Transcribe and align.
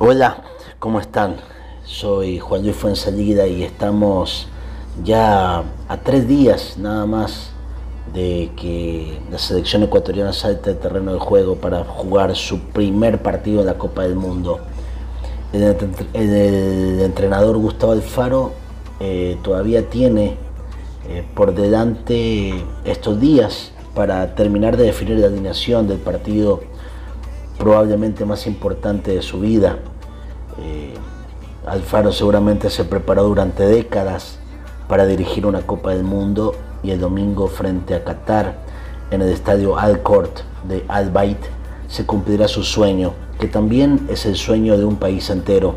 Hola, 0.00 0.42
¿cómo 0.80 0.98
están? 0.98 1.36
Soy 1.84 2.40
Juan 2.40 2.62
Luis 2.62 2.74
Fuensalida 2.74 3.46
y 3.46 3.62
estamos 3.62 4.48
ya 5.04 5.58
a 5.86 5.96
tres 6.02 6.26
días 6.26 6.76
nada 6.78 7.06
más 7.06 7.50
de 8.12 8.50
que 8.56 9.20
la 9.30 9.38
selección 9.38 9.84
ecuatoriana 9.84 10.32
salte 10.32 10.70
al 10.70 10.78
terreno 10.78 11.12
de 11.12 11.20
juego 11.20 11.54
para 11.54 11.84
jugar 11.84 12.34
su 12.34 12.58
primer 12.58 13.22
partido 13.22 13.60
en 13.60 13.66
la 13.66 13.78
Copa 13.78 14.02
del 14.02 14.16
Mundo. 14.16 14.58
El, 15.52 17.00
entrenador 17.00 17.56
Gustavo 17.58 17.92
Alfaro 17.92 18.50
eh, 18.98 19.38
todavía 19.44 19.88
tiene 19.90 20.36
eh, 21.08 21.24
por 21.36 21.54
delante 21.54 22.64
estos 22.84 23.20
días 23.20 23.70
para 23.94 24.34
terminar 24.34 24.76
de 24.76 24.86
definir 24.86 25.20
la 25.20 25.28
alineación 25.28 25.86
del 25.86 25.98
partido 25.98 26.73
probablemente 27.64 28.26
más 28.26 28.46
importante 28.46 29.14
de 29.14 29.22
su 29.22 29.40
vida. 29.40 29.78
Eh, 30.60 30.92
Alfaro 31.66 32.12
seguramente 32.12 32.68
se 32.68 32.84
preparó 32.84 33.22
durante 33.22 33.64
décadas 33.64 34.38
para 34.86 35.06
dirigir 35.06 35.46
una 35.46 35.62
Copa 35.62 35.92
del 35.92 36.04
Mundo 36.04 36.54
y 36.82 36.90
el 36.90 37.00
domingo 37.00 37.48
frente 37.48 37.94
a 37.94 38.04
Qatar 38.04 38.58
en 39.10 39.22
el 39.22 39.30
estadio 39.30 39.78
Al 39.78 40.02
Court 40.02 40.40
de 40.68 40.84
Al 40.88 41.08
Bayt 41.08 41.38
se 41.88 42.04
cumplirá 42.04 42.48
su 42.48 42.62
sueño, 42.64 43.14
que 43.40 43.48
también 43.48 44.08
es 44.10 44.26
el 44.26 44.36
sueño 44.36 44.76
de 44.76 44.84
un 44.84 44.96
país 44.96 45.30
entero. 45.30 45.76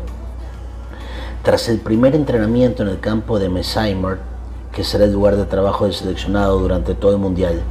Tras 1.42 1.70
el 1.70 1.78
primer 1.78 2.14
entrenamiento 2.14 2.82
en 2.82 2.90
el 2.90 3.00
campo 3.00 3.38
de 3.38 3.48
Mesheimer, 3.48 4.18
que 4.72 4.84
será 4.84 5.06
el 5.06 5.14
lugar 5.14 5.36
de 5.36 5.46
trabajo 5.46 5.86
del 5.86 5.94
seleccionado 5.94 6.58
durante 6.58 6.94
todo 6.94 7.12
el 7.12 7.18
Mundial, 7.18 7.62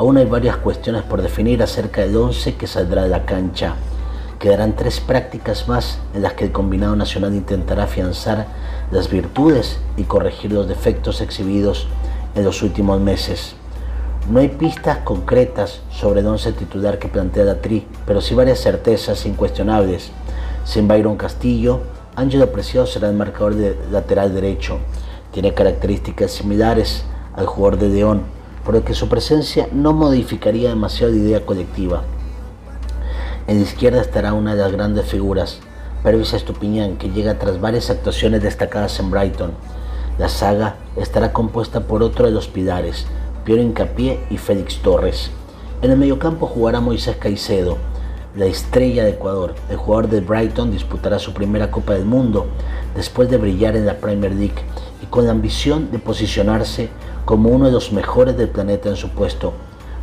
Aún 0.00 0.16
hay 0.16 0.24
varias 0.24 0.56
cuestiones 0.56 1.02
por 1.02 1.20
definir 1.20 1.62
acerca 1.62 2.00
del 2.00 2.16
11 2.16 2.54
que 2.54 2.66
saldrá 2.66 3.02
de 3.02 3.10
la 3.10 3.26
cancha. 3.26 3.74
Quedarán 4.38 4.74
tres 4.74 4.98
prácticas 4.98 5.68
más 5.68 5.98
en 6.14 6.22
las 6.22 6.32
que 6.32 6.46
el 6.46 6.52
combinado 6.52 6.96
nacional 6.96 7.34
intentará 7.34 7.84
afianzar 7.84 8.46
las 8.90 9.10
virtudes 9.10 9.78
y 9.98 10.04
corregir 10.04 10.52
los 10.52 10.66
defectos 10.66 11.20
exhibidos 11.20 11.86
en 12.34 12.44
los 12.44 12.62
últimos 12.62 12.98
meses. 12.98 13.56
No 14.30 14.40
hay 14.40 14.48
pistas 14.48 15.00
concretas 15.04 15.82
sobre 15.90 16.20
el 16.20 16.28
11 16.28 16.52
titular 16.52 16.98
que 16.98 17.08
plantea 17.08 17.44
la 17.44 17.60
TRI, 17.60 17.86
pero 18.06 18.22
sí 18.22 18.34
varias 18.34 18.60
certezas 18.60 19.26
incuestionables. 19.26 20.12
Sin 20.64 20.88
Byron 20.88 21.18
Castillo, 21.18 21.80
Ángelo 22.16 22.50
Preciado 22.50 22.86
será 22.86 23.10
el 23.10 23.16
marcador 23.16 23.54
de 23.54 23.76
lateral 23.92 24.32
derecho. 24.32 24.78
Tiene 25.30 25.52
características 25.52 26.30
similares 26.30 27.04
al 27.36 27.44
jugador 27.44 27.78
de 27.78 27.90
León, 27.90 28.39
por 28.64 28.82
que 28.82 28.94
su 28.94 29.08
presencia 29.08 29.68
no 29.72 29.92
modificaría 29.92 30.70
demasiado 30.70 31.12
la 31.12 31.18
idea 31.18 31.46
colectiva. 31.46 32.02
En 33.46 33.56
la 33.56 33.62
izquierda 33.62 34.00
estará 34.00 34.32
una 34.32 34.54
de 34.54 34.62
las 34.62 34.72
grandes 34.72 35.06
figuras, 35.06 35.58
Pervis 36.02 36.34
Estupiñán, 36.34 36.96
que 36.96 37.10
llega 37.10 37.38
tras 37.38 37.60
varias 37.60 37.90
actuaciones 37.90 38.42
destacadas 38.42 38.98
en 39.00 39.10
Brighton. 39.10 39.52
La 40.18 40.28
saga 40.28 40.76
estará 40.96 41.32
compuesta 41.32 41.80
por 41.80 42.02
otro 42.02 42.26
de 42.26 42.32
los 42.32 42.48
pilares, 42.48 43.06
Piero 43.44 43.62
Incapié 43.62 44.20
y 44.30 44.36
Félix 44.36 44.78
Torres. 44.78 45.30
En 45.82 45.90
el 45.90 45.96
mediocampo 45.96 46.46
jugará 46.46 46.80
Moisés 46.80 47.16
Caicedo, 47.16 47.78
la 48.36 48.46
estrella 48.46 49.04
de 49.04 49.10
Ecuador. 49.10 49.54
El 49.68 49.76
jugador 49.76 50.08
de 50.08 50.20
Brighton 50.20 50.70
disputará 50.70 51.18
su 51.18 51.32
primera 51.32 51.70
Copa 51.70 51.94
del 51.94 52.04
Mundo 52.04 52.46
después 52.94 53.28
de 53.30 53.38
brillar 53.38 53.76
en 53.76 53.86
la 53.86 53.98
Premier 53.98 54.32
League 54.32 54.62
y 55.02 55.06
con 55.06 55.26
la 55.26 55.32
ambición 55.32 55.90
de 55.90 55.98
posicionarse 55.98 56.88
como 57.24 57.50
uno 57.50 57.66
de 57.66 57.72
los 57.72 57.92
mejores 57.92 58.36
del 58.36 58.48
planeta 58.48 58.88
en 58.88 58.96
su 58.96 59.10
puesto. 59.10 59.52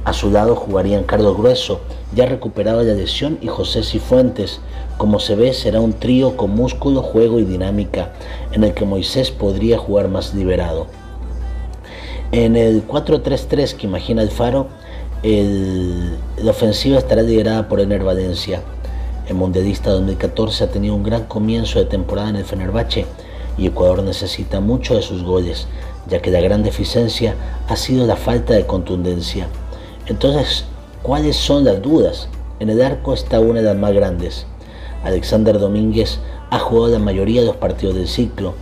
A 0.06 0.14
su 0.14 0.31
lado 0.31 0.56
jugarían 0.56 1.04
Carlos 1.04 1.36
Grueso, 1.36 1.81
ya 2.16 2.26
recuperado 2.26 2.84
de 2.84 2.95
la 2.95 3.31
y 3.42 3.48
José 3.48 3.84
Cifuentes. 3.84 4.62
Como 4.98 5.20
se 5.20 5.36
ve, 5.36 5.54
será 5.54 5.81
un 5.81 5.94
trío 5.94 6.38
con 6.38 6.52
músculo, 6.52 7.02
juego 7.02 7.39
y 7.39 7.44
dinámica, 7.44 8.14
en 8.54 8.64
el 8.64 8.73
que 8.73 8.86
Moisés 8.86 9.31
podría 9.31 9.78
jugar 9.78 10.08
más 10.08 10.34
liberado. 10.34 10.88
En 12.32 12.56
el 12.56 12.88
4-3-3 12.88 13.76
que 13.76 13.88
imagina 13.88 14.21
el 14.21 14.30
Faro, 14.30 14.67
la 15.23 16.52
ofensiva 16.52 16.98
estará 16.98 17.21
liderada 17.21 17.67
por 17.67 17.82
Ener 17.82 18.04
Valencia. 18.04 18.61
El 19.27 19.36
Mundialista 19.36 19.92
2014 19.92 20.64
ha 20.64 20.71
tenido 20.71 20.95
un 20.95 21.04
gran 21.04 21.26
comienzo 21.26 21.80
de 21.80 21.86
temporada 21.86 22.30
en 22.30 22.38
el 22.38 22.45
Fenerbahce 22.45 23.05
y 23.58 23.68
Ecuador 23.68 24.04
necesita 24.04 24.60
mucho 24.60 24.95
de 24.95 25.02
sus 25.02 25.23
goles, 25.23 25.68
ya 26.08 26.22
que 26.22 26.32
la 26.32 26.42
gran 26.42 26.64
deficiencia 26.64 27.36
ha 27.68 27.76
sido 27.76 28.06
la 28.06 28.16
falta 28.16 28.54
de 28.54 28.66
contundencia. 28.66 29.48
Entonces, 30.06 30.66
¿cuáles 31.04 31.36
son 31.36 31.64
las 31.64 31.82
dudas? 31.82 32.30
En 32.60 32.70
el 32.70 32.82
arco 32.82 33.14
está 33.14 33.40
una 33.40 33.60
de 33.60 33.66
las 33.66 33.78
más 33.78 33.94
grandes. 33.94 34.45
Alexander 35.04 35.60
Domínguez 35.60 36.20
ha 36.50 36.60
jugado 36.60 36.94
la 36.94 37.00
mayoría 37.00 37.42
de 37.42 37.48
los 37.48 37.58
partidos 37.58 37.95
del 37.95 38.08
ciclo, 38.08 38.54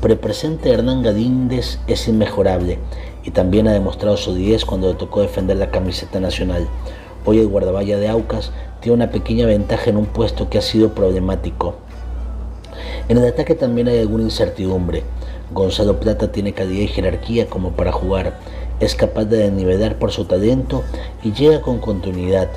pero 0.00 0.14
el 0.14 0.20
presente 0.20 0.70
Hernán 0.70 1.02
Gadíndez 1.02 1.78
es 1.86 2.08
inmejorable 2.08 2.78
y 3.22 3.30
también 3.30 3.68
ha 3.68 3.72
demostrado 3.72 4.16
su 4.16 4.34
10 4.34 4.64
cuando 4.64 4.88
le 4.88 4.94
tocó 4.94 5.20
defender 5.20 5.56
la 5.56 5.70
camiseta 5.70 6.20
nacional. 6.20 6.68
Hoy 7.24 7.38
el 7.38 7.48
guardaballa 7.48 7.98
de 7.98 8.08
Aucas 8.08 8.50
tiene 8.80 8.96
una 8.96 9.10
pequeña 9.10 9.46
ventaja 9.46 9.88
en 9.88 9.96
un 9.96 10.06
puesto 10.06 10.50
que 10.50 10.58
ha 10.58 10.62
sido 10.62 10.94
problemático. 10.94 11.76
En 13.08 13.18
el 13.18 13.26
ataque 13.26 13.54
también 13.54 13.88
hay 13.88 13.98
alguna 13.98 14.24
incertidumbre. 14.24 15.02
Gonzalo 15.52 16.00
Plata 16.00 16.32
tiene 16.32 16.54
calidad 16.54 16.84
y 16.84 16.88
jerarquía 16.88 17.46
como 17.46 17.72
para 17.72 17.92
jugar, 17.92 18.38
es 18.80 18.94
capaz 18.94 19.26
de 19.26 19.50
nivelar 19.50 19.98
por 19.98 20.10
su 20.10 20.24
talento 20.24 20.82
y 21.22 21.32
llega 21.32 21.60
con 21.60 21.78
continuidad. 21.78 22.48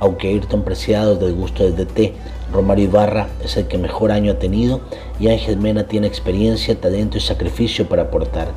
Aunque 0.00 0.28
Ayrton 0.28 0.62
Preciado 0.62 1.16
del 1.16 1.34
gusto 1.34 1.62
del 1.62 1.76
DT, 1.76 2.14
Romario 2.50 2.86
Ibarra 2.86 3.28
es 3.44 3.58
el 3.58 3.66
que 3.66 3.76
mejor 3.76 4.10
año 4.10 4.32
ha 4.32 4.38
tenido 4.38 4.80
y 5.20 5.28
Ángel 5.28 5.58
Mena 5.58 5.84
tiene 5.84 6.06
experiencia, 6.06 6.80
talento 6.80 7.18
y 7.18 7.20
sacrificio 7.20 7.86
para 7.86 8.02
aportar. 8.02 8.48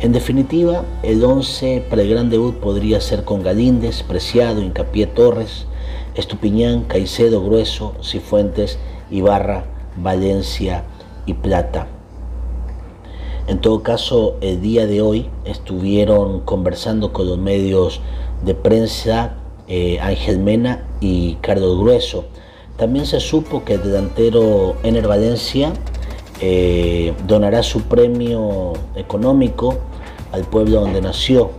En 0.00 0.10
definitiva, 0.10 0.84
el 1.04 1.24
11 1.24 1.84
para 1.88 2.02
el 2.02 2.10
gran 2.10 2.28
debut 2.28 2.56
podría 2.56 3.00
ser 3.00 3.22
con 3.22 3.44
Galíndez, 3.44 4.02
Preciado, 4.02 4.60
Incapié 4.60 5.06
Torres, 5.06 5.66
Estupiñán, 6.16 6.82
Caicedo, 6.82 7.42
Grueso, 7.44 7.94
Cifuentes, 8.02 8.80
Ibarra, 9.12 9.64
Valencia 9.96 10.84
y 11.26 11.34
Plata. 11.34 11.86
En 13.46 13.60
todo 13.60 13.82
caso, 13.82 14.36
el 14.40 14.60
día 14.60 14.86
de 14.86 15.02
hoy 15.02 15.28
estuvieron 15.44 16.40
conversando 16.40 17.12
con 17.12 17.26
los 17.26 17.38
medios 17.38 18.00
de 18.44 18.54
prensa 18.54 19.34
eh, 19.68 19.98
Ángel 20.00 20.38
Mena 20.38 20.84
y 21.00 21.34
Carlos 21.36 21.78
Grueso. 21.78 22.24
También 22.76 23.06
se 23.06 23.20
supo 23.20 23.64
que 23.64 23.74
el 23.74 23.82
delantero 23.82 24.76
Ener 24.82 25.08
Valencia 25.08 25.72
eh, 26.40 27.14
donará 27.26 27.62
su 27.62 27.82
premio 27.82 28.72
económico 28.96 29.78
al 30.32 30.44
pueblo 30.44 30.80
donde 30.80 31.00
nació, 31.00 31.50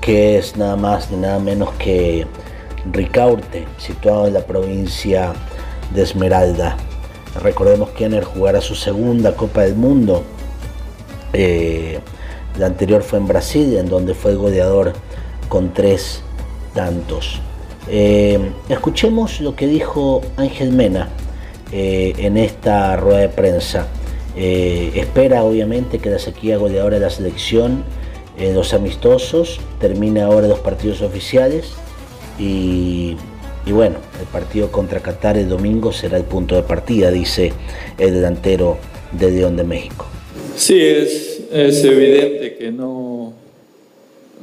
que 0.00 0.38
es 0.38 0.56
nada 0.56 0.76
más 0.76 1.10
ni 1.10 1.16
nada 1.16 1.38
menos 1.38 1.70
que 1.78 2.26
Ricaurte, 2.92 3.66
situado 3.78 4.26
en 4.26 4.34
la 4.34 4.40
provincia 4.40 5.32
de 5.94 6.02
Esmeralda. 6.02 6.76
Recordemos 7.42 7.90
que 7.90 8.06
Ener 8.06 8.24
jugará 8.24 8.60
su 8.60 8.74
segunda 8.74 9.34
Copa 9.36 9.62
del 9.62 9.76
Mundo 9.76 10.24
eh, 11.32 12.00
la 12.58 12.66
anterior 12.66 13.02
fue 13.02 13.18
en 13.18 13.26
Brasil, 13.26 13.76
en 13.76 13.88
donde 13.88 14.14
fue 14.14 14.34
goleador 14.34 14.92
con 15.48 15.72
tres 15.72 16.22
tantos. 16.74 17.40
Eh, 17.88 18.38
escuchemos 18.68 19.40
lo 19.40 19.56
que 19.56 19.66
dijo 19.66 20.20
Ángel 20.36 20.72
Mena 20.72 21.08
eh, 21.72 22.12
en 22.18 22.36
esta 22.36 22.96
rueda 22.96 23.20
de 23.20 23.28
prensa. 23.28 23.86
espera 24.36 25.42
obviamente 25.42 25.98
que 25.98 26.08
la 26.10 26.18
sequía 26.18 26.56
goleadora 26.56 26.98
de 26.98 27.04
la 27.04 27.10
selección 27.10 27.84
los 28.54 28.72
amistosos 28.72 29.60
termine 29.80 30.22
ahora 30.22 30.46
los 30.48 30.60
partidos 30.60 31.02
oficiales 31.02 31.74
y, 32.38 33.16
y 33.66 33.72
bueno, 33.72 33.96
el 34.20 34.26
partido 34.26 34.70
contra 34.70 35.00
Qatar 35.00 35.36
el 35.36 35.48
domingo 35.48 35.92
será 35.92 36.16
el 36.16 36.24
punto 36.24 36.54
de 36.54 36.62
partida, 36.62 37.10
dice 37.10 37.52
el 37.98 38.14
delantero 38.14 38.78
de 39.12 39.30
León 39.30 39.56
de 39.56 39.64
México. 39.64 40.06
Sí, 40.56 40.80
es, 40.80 41.42
es 41.52 41.84
evidente 41.84 42.56
que 42.56 42.70
no, 42.70 43.32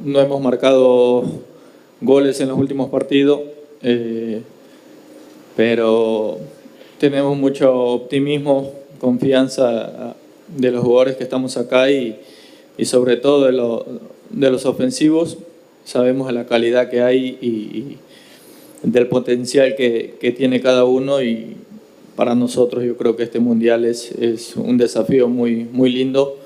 no 0.04 0.20
hemos 0.20 0.40
marcado 0.40 1.24
goles 2.00 2.40
en 2.40 2.48
los 2.48 2.58
últimos 2.58 2.90
partidos, 2.90 3.40
eh, 3.82 4.42
pero 5.56 6.38
tenemos 6.98 7.36
mucho 7.36 7.74
optimismo, 7.74 8.72
confianza 9.00 10.14
de 10.48 10.70
los 10.70 10.82
jugadores 10.82 11.16
que 11.16 11.24
estamos 11.24 11.56
acá 11.56 11.90
y, 11.90 12.18
y 12.76 12.84
sobre 12.84 13.16
todo 13.16 13.44
de, 13.46 13.96
de, 14.30 14.50
los 14.50 14.66
ofensivos. 14.66 15.38
Sabemos 15.84 16.32
la 16.32 16.46
calidad 16.46 16.90
que 16.90 17.02
hay 17.02 17.38
y, 17.40 17.98
del 18.82 19.06
potencial 19.08 19.74
que, 19.76 20.14
que, 20.20 20.32
tiene 20.32 20.60
cada 20.60 20.84
uno 20.84 21.22
y, 21.22 21.56
para 22.18 22.34
nosotros 22.34 22.82
yo 22.82 22.96
creo 22.96 23.14
que 23.14 23.22
este 23.22 23.38
mundial 23.38 23.84
es, 23.84 24.10
es 24.10 24.56
un 24.56 24.76
desafío 24.76 25.28
muy, 25.28 25.68
muy 25.70 25.88
lindo. 25.88 26.36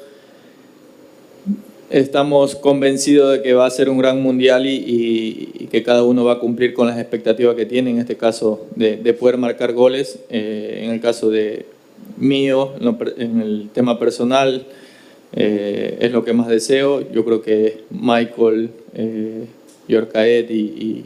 estamos 1.89 2.57
convencidos 2.57 3.33
de 3.33 3.43
que 3.43 3.55
va 3.55 3.65
a 3.65 3.71
ser 3.71 3.89
un 3.89 3.97
gran 3.97 4.21
mundial 4.21 4.67
y, 4.67 5.67
que 5.71 5.83
cada 5.83 6.05
uno 6.05 6.27
va 6.27 6.35
a 6.35 6.39
cumplir 6.41 6.75
con 6.75 6.89
las 6.89 6.99
expectativas 6.99 7.57
que 7.57 7.65
tiene, 7.65 7.89
en 7.89 7.99
este 8.01 8.19
caso 8.19 8.67
de, 8.77 8.99
poder 9.15 9.39
marcar 9.39 9.73
goles, 9.73 10.19
eh, 10.29 10.83
en 10.85 10.91
el 10.91 11.01
caso 11.01 11.31
de 11.31 11.65
mío, 12.19 12.75
en 13.17 13.41
el 13.41 13.71
tema 13.73 13.99
personal, 13.99 14.67
eh, 15.35 15.97
es 16.01 16.13
lo 16.13 16.23
que 16.23 16.35
más 16.35 16.49
deseo. 16.49 17.11
Yo 17.11 17.25
creo 17.25 17.41
que 17.41 17.85
Michael, 17.89 18.69
eh, 18.95 19.47
y, 19.89 20.53
y, 20.53 21.05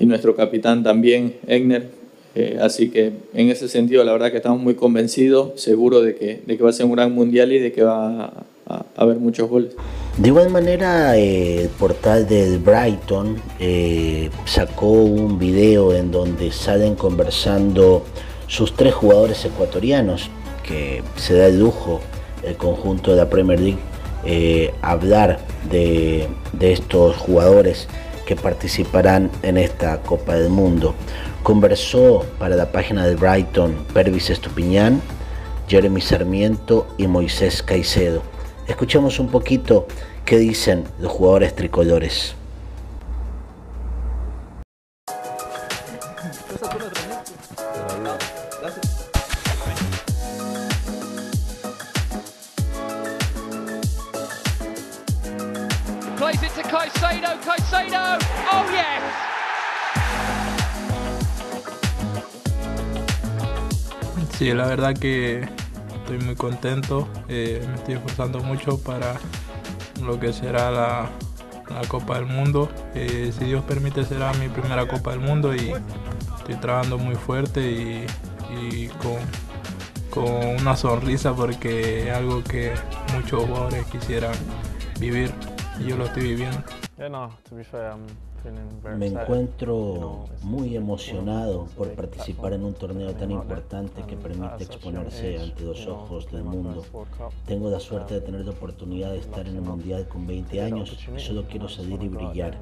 nuestro 0.00 0.36
capitán 0.36 0.82
también, 0.82 1.36
Egner. 1.46 1.88
Eh, 2.34 2.58
así 2.60 2.90
que 2.90 3.12
en 3.32 3.48
ese 3.48 3.66
sentido, 3.68 4.04
la 4.04 4.12
verdad 4.12 4.30
que 4.30 4.36
estamos 4.36 4.60
muy 4.60 4.74
convencidos, 4.74 5.58
seguros 5.60 6.04
de 6.04 6.16
que, 6.16 6.42
de 6.46 6.56
que 6.56 6.62
va 6.62 6.68
a 6.68 6.72
ser 6.72 6.84
un 6.84 6.92
gran 6.92 7.12
mundial 7.12 7.50
y 7.52 7.58
de 7.58 7.72
que 7.72 7.82
va 7.82 8.44
a, 8.66 8.84
haber 8.96 9.16
muchos 9.16 9.48
goles. 9.48 9.74
De 10.18 10.28
igual 10.28 10.50
manera, 10.50 11.16
el 11.16 11.68
portal 11.70 12.26
del 12.26 12.58
Brighton 12.58 13.36
sacó 14.44 14.90
un 14.90 15.38
video 15.38 15.94
en 15.94 16.10
donde 16.10 16.50
salen 16.50 16.94
conversando 16.94 18.04
sus 18.48 18.74
tres 18.74 18.92
jugadores 18.92 19.44
ecuatorianos, 19.44 20.28
que 20.62 21.02
se 21.16 21.34
da 21.34 21.46
el 21.46 21.60
lujo 21.60 22.00
el 22.42 22.56
conjunto 22.56 23.12
de 23.12 23.16
la 23.18 23.30
Premier 23.30 23.60
League 23.60 23.78
eh, 24.24 24.74
hablar 24.82 25.38
de, 25.70 26.28
estos 26.60 27.16
jugadores 27.16 27.86
que 28.26 28.36
participarán 28.36 29.30
en 29.42 29.56
esta 29.56 30.02
Copa 30.02 30.34
del 30.34 30.50
Mundo. 30.50 30.94
Conversó 31.42 32.26
para 32.38 32.56
la 32.56 32.72
página 32.72 33.06
de 33.06 33.14
Brighton 33.14 33.86
Pervis 33.94 34.28
Estupiñán, 34.28 35.00
Jeremy 35.68 36.00
Sarmiento 36.00 36.86
y 36.98 37.06
Moisés 37.06 37.62
Caicedo. 37.62 38.22
Escuchemos 38.66 39.18
un 39.20 39.28
poquito 39.28 39.86
qué 40.24 40.38
dicen 40.38 40.84
los 40.98 41.12
jugadores 41.12 41.54
tricolores. 41.54 42.34
Oh 58.52 58.64
yes. 58.70 59.26
Sí, 64.36 64.52
la 64.52 64.66
verdad 64.66 64.94
que 64.94 65.48
estoy 65.94 66.18
muy 66.18 66.34
contento. 66.34 67.08
Eh, 67.28 67.64
me 67.66 67.76
estoy 67.76 67.94
esforzando 67.94 68.40
mucho 68.40 68.78
para 68.78 69.14
lo 70.02 70.20
que 70.20 70.34
será 70.34 70.70
la, 70.70 71.10
Copa 71.88 72.16
del 72.16 72.26
Mundo. 72.26 72.68
Eh, 72.94 73.32
si 73.36 73.46
Dios 73.46 73.64
permite 73.64 74.04
será 74.04 74.32
mi 74.34 74.48
primera 74.48 74.86
Copa 74.86 75.12
del 75.12 75.20
Mundo 75.20 75.54
y 75.54 75.72
estoy 76.38 76.56
trabajando 76.56 76.98
muy 76.98 77.14
fuerte 77.14 78.06
y, 78.60 78.88
con, 79.02 79.16
con, 80.10 80.60
una 80.60 80.76
sonrisa 80.76 81.34
porque 81.34 82.08
es 82.08 82.14
algo 82.14 82.44
que 82.44 82.74
muchos 83.14 83.44
jugadores 83.44 83.86
quisieran 83.86 84.34
vivir 84.98 85.32
yo 85.84 85.96
lo 85.96 86.04
estoy 86.04 86.22
viviendo. 86.22 86.58
Me 88.96 89.06
encuentro 89.06 90.26
muy 90.42 90.76
emocionado 90.76 91.66
por 91.76 91.92
participar 91.94 92.52
en 92.52 92.64
un 92.64 92.74
torneo 92.74 93.12
tan 93.14 93.30
importante 93.30 94.02
que 94.02 94.16
permite 94.16 94.64
exponerse 94.64 95.38
ante 95.38 95.64
los 95.64 95.86
ojos 95.86 96.30
del 96.30 96.44
mundo. 96.44 96.84
Tengo 97.46 97.70
la 97.70 97.80
suerte 97.80 98.14
de 98.14 98.20
tener 98.20 98.44
la 98.44 98.52
oportunidad 98.52 99.10
de 99.12 99.18
estar 99.18 99.46
en 99.46 99.56
el 99.56 99.62
Mundial 99.62 100.06
con 100.08 100.26
20 100.26 100.62
años 100.62 100.96
y 101.16 101.20
solo 101.20 101.44
quiero 101.48 101.68
salir 101.68 102.02
y 102.02 102.08
brillar. 102.08 102.56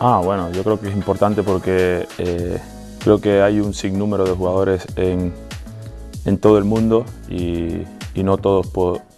Ah, 0.00 0.20
bueno, 0.22 0.50
yo 0.52 0.62
creo 0.62 0.78
que 0.78 0.88
es 0.88 0.94
importante 0.94 1.42
porque 1.42 2.06
eh, 2.18 2.60
creo 3.02 3.20
que 3.20 3.40
hay 3.40 3.60
un 3.60 3.72
sinnúmero 3.72 4.24
de 4.24 4.32
jugadores 4.32 4.86
en, 4.96 5.32
en 6.24 6.38
todo 6.38 6.58
el 6.58 6.64
mundo 6.64 7.04
y 7.28 7.82
y 8.14 8.22
no 8.22 8.38
todos 8.38 8.68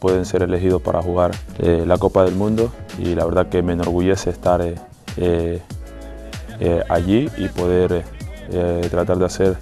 pueden 0.00 0.24
ser 0.24 0.42
elegidos 0.42 0.80
para 0.80 1.02
jugar 1.02 1.32
eh, 1.58 1.84
la 1.86 1.98
Copa 1.98 2.24
del 2.24 2.34
Mundo 2.34 2.72
y 2.98 3.14
la 3.14 3.24
verdad 3.26 3.48
que 3.48 3.62
me 3.62 3.74
enorgullece 3.74 4.30
estar 4.30 4.62
eh, 4.62 4.74
eh, 6.60 6.82
allí 6.88 7.28
y 7.36 7.48
poder 7.48 8.04
tratar 8.90 9.18
de 9.18 9.24
hacer, 9.24 9.56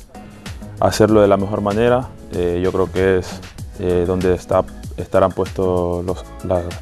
hacerlo 0.79 1.23
de 1.23 1.29
la 1.29 1.39
mejor 1.39 1.63
manera. 1.63 2.11
yo 2.33 2.71
creo 2.71 2.93
que 2.93 3.19
es 3.19 3.41
donde 4.07 4.35
está, 4.35 4.63
estarán 4.99 5.33
puestos 5.33 6.05
los, 6.05 6.23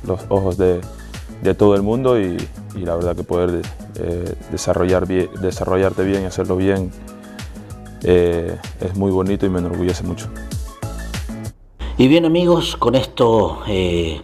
los 0.04 0.20
ojos 0.28 0.58
de, 0.58 0.80
de, 1.42 1.54
todo 1.54 1.76
el 1.76 1.82
mundo 1.82 2.20
y, 2.20 2.36
y, 2.74 2.80
la 2.80 2.96
verdad 2.96 3.14
que 3.14 3.22
poder 3.22 3.62
desarrollar 4.50 5.06
desarrollarte 5.06 6.02
bien 6.02 6.22
y 6.22 6.24
hacerlo 6.24 6.56
bien 6.56 6.90
es 8.02 8.96
muy 8.96 9.12
bonito 9.12 9.46
y 9.46 9.48
me 9.48 9.60
enorgullece 9.60 10.02
mucho. 10.02 10.28
Y 12.02 12.08
bien 12.08 12.24
amigos, 12.24 12.74
con 12.76 12.96
esto 12.96 13.60
eh, 13.68 14.20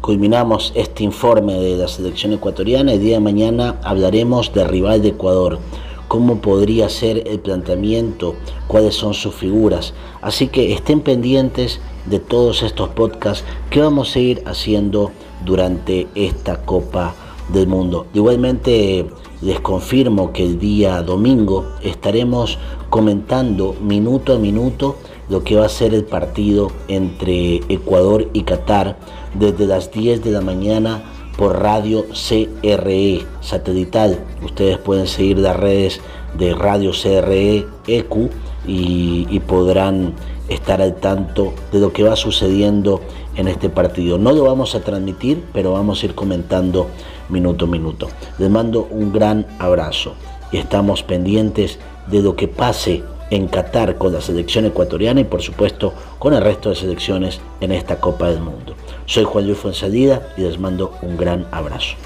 culminamos 0.00 0.72
este 0.76 1.02
informe 1.02 1.54
de 1.54 1.76
la 1.76 1.88
selección 1.88 2.32
ecuatoriana. 2.32 2.92
El 2.92 3.00
día 3.00 3.14
de 3.14 3.20
mañana 3.20 3.80
hablaremos 3.82 4.52
de 4.52 4.62
rival 4.62 5.02
de 5.02 5.08
Ecuador, 5.08 5.58
cómo 6.06 6.40
podría 6.40 6.88
ser 6.88 7.26
el 7.26 7.40
planteamiento, 7.40 8.36
cuáles 8.68 8.94
son 8.94 9.14
sus 9.14 9.34
figuras. 9.34 9.94
Así 10.22 10.46
que 10.46 10.72
estén 10.72 11.00
pendientes 11.00 11.80
de 12.06 12.20
todos 12.20 12.62
estos 12.62 12.90
podcasts 12.90 13.44
que 13.68 13.80
vamos 13.80 14.14
a 14.14 14.20
ir 14.20 14.44
haciendo 14.46 15.10
durante 15.44 16.06
esta 16.14 16.64
Copa 16.64 17.16
del 17.52 17.66
Mundo. 17.66 18.06
Igualmente 18.14 19.06
les 19.42 19.58
confirmo 19.58 20.32
que 20.32 20.44
el 20.44 20.60
día 20.60 21.02
domingo 21.02 21.66
estaremos 21.82 22.58
comentando 22.90 23.74
minuto 23.82 24.34
a 24.34 24.38
minuto 24.38 24.98
lo 25.28 25.44
que 25.44 25.56
va 25.56 25.66
a 25.66 25.68
ser 25.68 25.94
el 25.94 26.04
partido 26.04 26.70
entre 26.88 27.56
Ecuador 27.68 28.28
y 28.32 28.42
Qatar 28.42 28.96
desde 29.34 29.66
las 29.66 29.90
10 29.92 30.24
de 30.24 30.30
la 30.30 30.40
mañana 30.40 31.02
por 31.36 31.60
radio 31.60 32.06
CRE 32.12 33.20
satelital. 33.40 34.18
Ustedes 34.44 34.78
pueden 34.78 35.06
seguir 35.06 35.38
las 35.38 35.56
redes 35.56 36.00
de 36.36 36.54
radio 36.54 36.90
CRE 36.90 37.66
EQ 37.86 38.30
y, 38.66 39.26
y 39.30 39.40
podrán 39.40 40.14
estar 40.48 40.80
al 40.80 40.96
tanto 40.96 41.52
de 41.72 41.80
lo 41.80 41.92
que 41.92 42.02
va 42.02 42.16
sucediendo 42.16 43.00
en 43.36 43.48
este 43.48 43.68
partido. 43.68 44.18
No 44.18 44.32
lo 44.32 44.44
vamos 44.44 44.74
a 44.74 44.80
transmitir, 44.80 45.44
pero 45.52 45.72
vamos 45.72 46.02
a 46.02 46.06
ir 46.06 46.14
comentando 46.14 46.88
minuto 47.28 47.66
a 47.66 47.68
minuto. 47.68 48.08
Les 48.38 48.50
mando 48.50 48.88
un 48.90 49.12
gran 49.12 49.46
abrazo 49.58 50.14
y 50.50 50.56
estamos 50.56 51.02
pendientes 51.02 51.78
de 52.08 52.22
lo 52.22 52.34
que 52.34 52.48
pase 52.48 53.02
en 53.30 53.48
Qatar 53.48 53.96
con 53.96 54.12
la 54.12 54.20
selección 54.20 54.66
ecuatoriana 54.66 55.20
y 55.20 55.24
por 55.24 55.42
supuesto 55.42 55.92
con 56.18 56.34
el 56.34 56.42
resto 56.42 56.70
de 56.70 56.76
selecciones 56.76 57.40
en 57.60 57.72
esta 57.72 58.00
Copa 58.00 58.28
del 58.28 58.40
Mundo. 58.40 58.74
Soy 59.06 59.24
Juan 59.24 59.46
Luis 59.46 59.58
Fonsalida 59.58 60.34
y 60.36 60.42
les 60.42 60.58
mando 60.58 60.94
un 61.02 61.16
gran 61.16 61.46
abrazo. 61.50 61.96